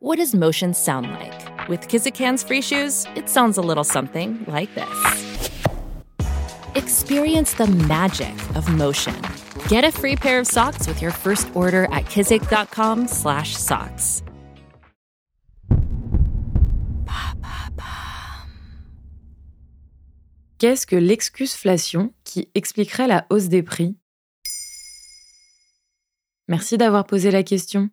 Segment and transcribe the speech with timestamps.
[0.00, 1.68] What does motion sound like?
[1.68, 5.66] With Kizikans free shoes, it sounds a little something like this.
[6.76, 9.20] Experience the magic of motion.
[9.66, 14.22] Get a free pair of socks with your first order at kizik.com/socks.
[20.58, 23.96] Qu'est-ce que l'excuseflation qui expliquerait la hausse des prix
[26.46, 27.90] Merci d'avoir posé la question.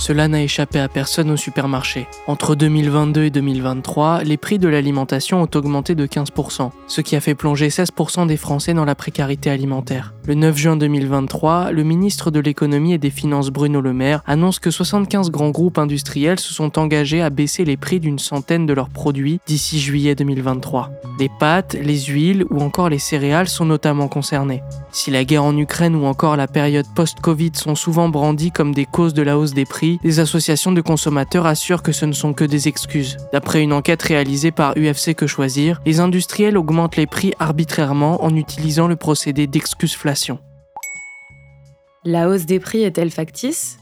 [0.00, 2.06] Cela n'a échappé à personne au supermarché.
[2.26, 7.20] Entre 2022 et 2023, les prix de l'alimentation ont augmenté de 15%, ce qui a
[7.20, 10.14] fait plonger 16% des Français dans la précarité alimentaire.
[10.26, 14.58] Le 9 juin 2023, le ministre de l'économie et des finances Bruno Le Maire annonce
[14.58, 18.72] que 75 grands groupes industriels se sont engagés à baisser les prix d'une centaine de
[18.72, 20.90] leurs produits d'ici juillet 2023.
[21.18, 24.62] Les pâtes, les huiles ou encore les céréales sont notamment concernés.
[24.92, 28.86] Si la guerre en Ukraine ou encore la période post-Covid sont souvent brandies comme des
[28.86, 32.32] causes de la hausse des prix, les associations de consommateurs assurent que ce ne sont
[32.32, 33.16] que des excuses.
[33.32, 38.34] D'après une enquête réalisée par UFC Que Choisir, les industriels augmentent les prix arbitrairement en
[38.36, 40.38] utilisant le procédé d'excuseflation.
[42.04, 43.79] La hausse des prix est-elle factice?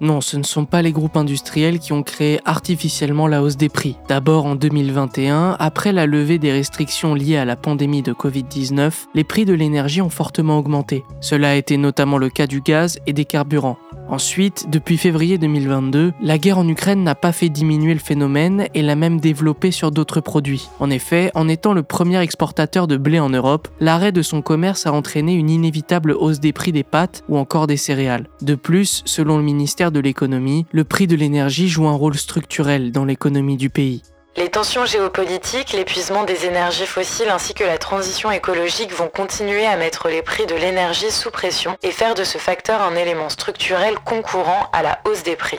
[0.00, 3.68] Non, ce ne sont pas les groupes industriels qui ont créé artificiellement la hausse des
[3.68, 3.96] prix.
[4.08, 9.24] D'abord en 2021, après la levée des restrictions liées à la pandémie de Covid-19, les
[9.24, 11.04] prix de l'énergie ont fortement augmenté.
[11.20, 13.78] Cela a été notamment le cas du gaz et des carburants.
[14.10, 18.80] Ensuite, depuis février 2022, la guerre en Ukraine n'a pas fait diminuer le phénomène et
[18.80, 20.68] l'a même développé sur d'autres produits.
[20.80, 24.86] En effet, en étant le premier exportateur de blé en Europe, l'arrêt de son commerce
[24.86, 28.28] a entraîné une inévitable hausse des prix des pâtes ou encore des céréales.
[28.40, 32.92] De plus, selon le ministère de l'économie, le prix de l'énergie joue un rôle structurel
[32.92, 34.02] dans l'économie du pays.
[34.38, 39.76] Les tensions géopolitiques, l'épuisement des énergies fossiles ainsi que la transition écologique vont continuer à
[39.76, 43.96] mettre les prix de l'énergie sous pression et faire de ce facteur un élément structurel
[44.04, 45.58] concourant à la hausse des prix.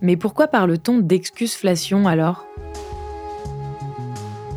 [0.00, 2.44] Mais pourquoi parle-t-on d'excuseflation alors?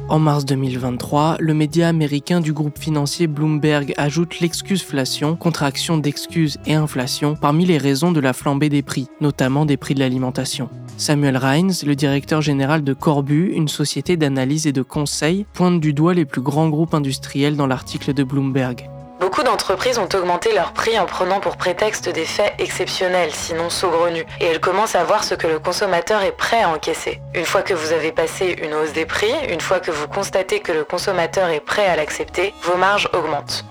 [0.10, 6.74] En mars 2023, le média américain du groupe financier Bloomberg ajoute l'excuseflation, contraction d'excuses et
[6.74, 10.72] inflation, parmi les raisons de la flambée des prix, notamment des prix de l'alimentation.
[11.00, 15.94] Samuel Rhines, le directeur général de Corbu, une société d'analyse et de conseil, pointe du
[15.94, 18.90] doigt les plus grands groupes industriels dans l'article de Bloomberg.
[19.22, 24.26] Beaucoup d'entreprises ont augmenté leurs prix en prenant pour prétexte des faits exceptionnels, sinon saugrenus,
[24.42, 27.22] et elles commencent à voir ce que le consommateur est prêt à encaisser.
[27.34, 30.60] Une fois que vous avez passé une hausse des prix, une fois que vous constatez
[30.60, 33.64] que le consommateur est prêt à l'accepter, vos marges augmentent.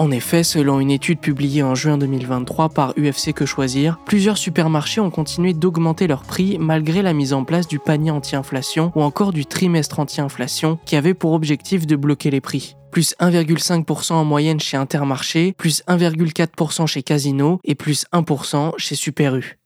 [0.00, 5.02] En effet, selon une étude publiée en juin 2023 par UFC Que Choisir, plusieurs supermarchés
[5.02, 9.30] ont continué d'augmenter leurs prix malgré la mise en place du panier anti-inflation ou encore
[9.30, 14.58] du trimestre anti-inflation qui avait pour objectif de bloquer les prix plus 1,5% en moyenne
[14.58, 19.58] chez Intermarché, plus 1,4% chez Casino et plus 1% chez Super U.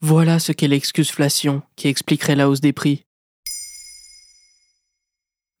[0.00, 3.04] Voilà ce qu'est l'excuseflation qui expliquerait la hausse des prix.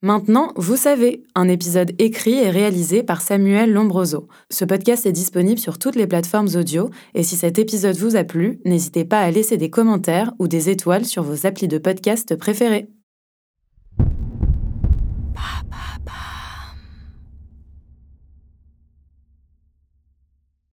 [0.04, 4.28] Maintenant, vous savez, un épisode écrit et réalisé par Samuel Lombroso.
[4.50, 8.22] Ce podcast est disponible sur toutes les plateformes audio et si cet épisode vous a
[8.22, 12.36] plu, n'hésitez pas à laisser des commentaires ou des étoiles sur vos applis de podcast
[12.36, 12.90] préférés.